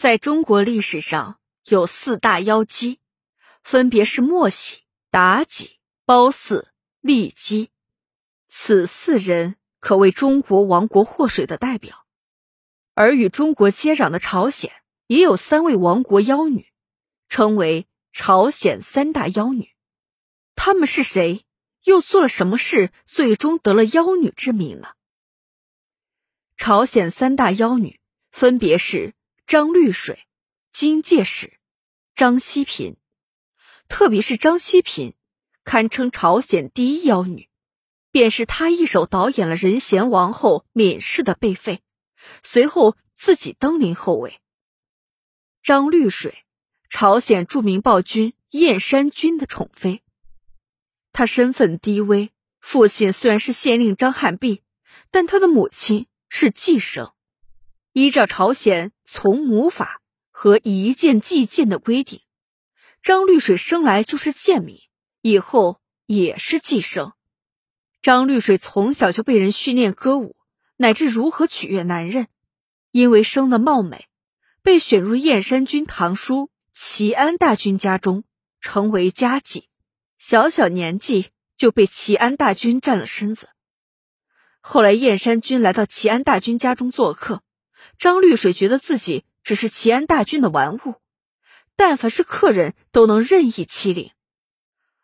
[0.00, 3.00] 在中国历史上有四大妖姬，
[3.62, 6.68] 分别是莫喜、妲己、褒姒、
[7.02, 7.68] 骊姬。
[8.48, 12.06] 此四人可谓中国亡国祸水的代表。
[12.94, 14.72] 而与中国接壤的朝鲜
[15.06, 16.72] 也有三位亡国妖女，
[17.28, 19.74] 称为朝鲜三大妖女。
[20.56, 21.44] 她们是谁？
[21.84, 24.92] 又做了什么事，最终得了妖女之名呢？
[26.56, 29.12] 朝鲜三大妖女分别是。
[29.50, 30.28] 张绿水、
[30.70, 31.58] 金介使、
[32.14, 32.98] 张锡嫔，
[33.88, 35.14] 特别是张锡嫔，
[35.64, 37.48] 堪称朝鲜第一妖女。
[38.12, 41.82] 便是她一手导演了仁贤王后闵氏的被废，
[42.44, 44.40] 随后自己登临后位。
[45.64, 46.44] 张绿水，
[46.88, 50.04] 朝鲜著名暴君燕山君的宠妃。
[51.10, 52.30] 她身份低微，
[52.60, 54.62] 父亲虽然是县令张汉弼，
[55.10, 57.12] 但他的母亲是继生。
[57.92, 62.20] 依照朝鲜从母法和一剑即剑的规定，
[63.02, 64.78] 张绿水生来就是贱民，
[65.22, 67.12] 以后也是继生。
[68.00, 70.36] 张绿水从小就被人训练歌舞，
[70.76, 72.28] 乃至如何取悦男人。
[72.92, 74.08] 因为生的貌美，
[74.62, 78.24] 被选入燕山君堂叔齐安大军家中，
[78.60, 79.64] 成为佳妓。
[80.18, 83.50] 小小年纪就被齐安大军占了身子。
[84.60, 87.42] 后来燕山君来到齐安大军家中做客。
[88.00, 90.94] 张绿水觉得自己只是齐安大军的玩物，
[91.76, 94.10] 但凡是客人都能任意欺凌，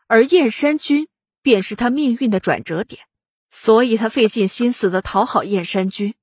[0.06, 1.06] 而燕山君
[1.42, 3.02] 便是他命运的转折点，
[3.50, 6.14] 所以他费尽心思的讨好燕山君，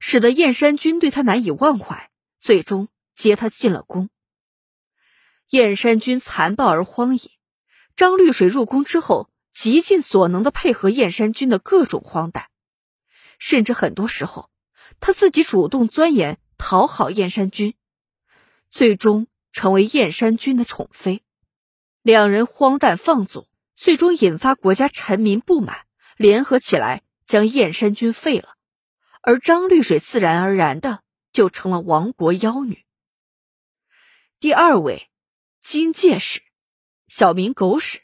[0.00, 4.08] 使得燕山君对他难以忘怀，最终接他进了宫。
[5.50, 7.30] 燕山君残暴而荒淫，
[7.94, 12.48] 张绿水入宫之后，极尽所能的配合燕山君的各种荒诞，
[13.38, 14.48] 甚至很多时候。
[15.00, 17.74] 他自己主动钻研讨好燕山君，
[18.70, 21.22] 最终成为燕山君的宠妃。
[22.02, 25.86] 两人荒诞放纵，最终引发国家臣民不满，
[26.16, 28.56] 联合起来将燕山君废了。
[29.22, 32.84] 而张绿水自然而然的就成了亡国妖女。
[34.38, 35.08] 第二位，
[35.60, 36.42] 金介使，
[37.06, 38.02] 小名狗屎，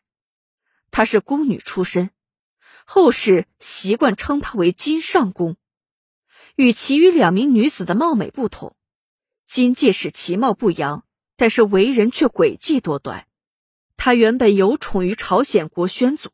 [0.91, 2.11] 她是宫女出身，
[2.87, 5.59] 后世习惯称她为金上宫。
[6.61, 8.77] 与其余两名女子的貌美不同，
[9.47, 11.07] 金介使其貌不扬，
[11.39, 13.27] 但是为人却诡计多端。
[13.97, 16.33] 他原本有宠于朝鲜国宣祖，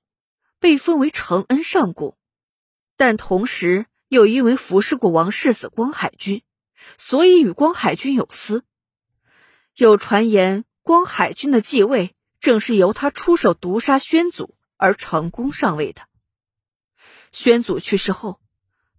[0.59, 2.17] 被封为承恩上公，
[2.97, 6.43] 但同时又因为服侍过王世子光海军，
[6.99, 8.65] 所以与光海军有私。
[9.77, 16.03] 有传言，光海军的继位正是由他出手毒杀宣祖而成功上位的。
[17.31, 18.41] 宣祖去世后。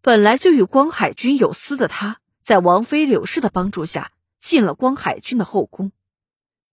[0.08, 5.92] 本来就与光海君有私的他，在王妃柳氏的帮助下进了光海君的后宫。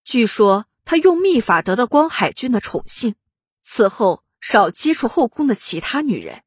[0.04, 3.16] 据说他用秘法得到光海君的宠幸，
[3.60, 6.44] 此后少接触后宫的其他女人。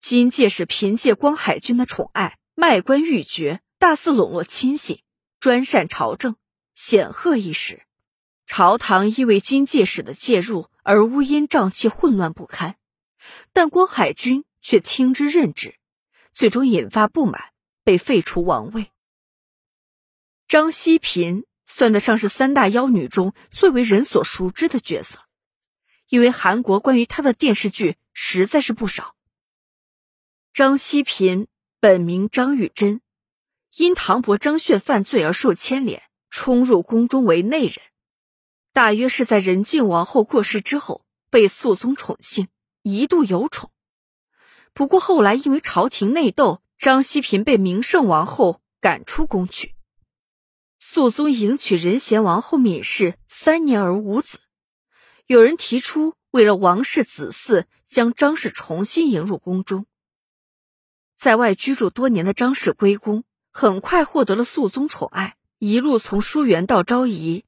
[0.00, 5.00] 金介是凭借光海君的宠爱，卖官鬻爵，大肆笼络亲信，
[5.40, 6.36] 专擅朝政，
[6.72, 7.82] 显赫一时。
[8.46, 12.76] 朝堂因为金介使的介入而乌烟瘴气、混乱不堪，
[13.52, 14.44] 但光海君。
[14.64, 15.74] 却听之任之，
[16.32, 17.52] 最终引发不满，
[17.84, 18.90] 被废除王位。
[20.48, 25.18] 张希嫔算得上是三大妖女中最为人所熟知的角色，
[26.08, 29.14] 因为韩国关于她的电视剧实在是不少。
[30.54, 31.46] 张希嫔
[31.78, 33.02] 本名张玉珍，
[33.76, 37.76] 因唐伯张炫犯罪而受牵连，冲入宫中为内人。
[38.72, 42.48] 大约是在仁靖王后过世之后，被肃宗宠幸，
[42.82, 43.70] 一度有宠。
[44.74, 49.74] 不过后来因为朝廷内斗，张锡嫔被明圣王后赶出宫去。
[50.78, 54.40] 肃宗迎娶仁贤王后闵氏三年而无子。
[55.26, 59.86] 有人提出，为了王氏子嗣，将张氏重新迎入宫中。
[61.16, 67.44] 在外居住多年的张氏归宫，很快获得了肃宗宠爱，一路从疏元到昭仪。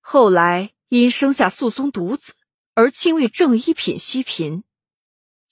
[0.00, 2.34] 后来因生下肃宗独子，
[2.74, 4.64] 而亲为正一品熹嫔。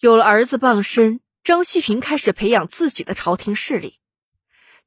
[0.02, 4.00] 有了儿子傍身，张希平开始培养自己的朝廷势力。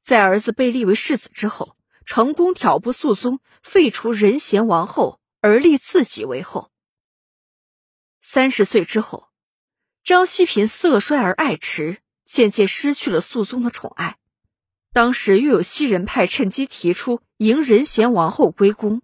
[0.02, 6.70] 在儿子被立为世子之后，成功挑拨肃宗废除仁贤王后，而立自己为后。
[8.20, 9.30] 三十岁之后，
[10.02, 11.96] 张希平色衰而爱弛，
[12.26, 14.18] 渐渐失去了肃宗的宠爱。
[14.92, 19.00] 当时又有西人派趁机提出迎仁贤王后归宫，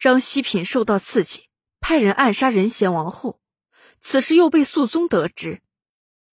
[0.00, 1.44] 张希平受到刺激，
[1.78, 3.38] 派人暗杀仁贤王后。
[4.02, 5.62] 此事又被肃宗得知，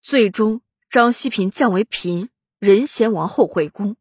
[0.01, 3.95] 最终张锡嫔降为嫔，仁贤王后回宫。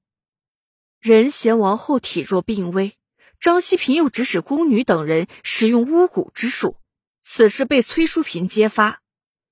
[0.98, 2.96] 仁贤王后体弱病危，
[3.38, 6.76] 张希平又指使宫女等人使用巫蛊之术，
[7.20, 9.02] 此事被崔淑嫔揭发。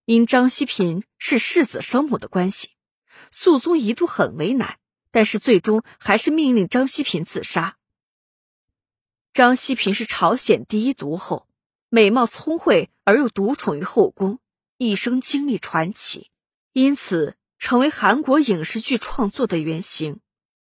[0.06, 2.70] 因张希平是世子生母的关系，
[3.30, 4.78] 肃宗一度很为难，
[5.10, 7.76] 但是最终还是命令张希平自杀。
[9.32, 11.46] 张希平是朝鲜第一毒后，
[11.88, 14.41] 美貌聪慧而又独宠于后宫，
[14.79, 16.31] 一生经历传奇，
[16.73, 20.21] 因此成为韩国影视剧创作的原型。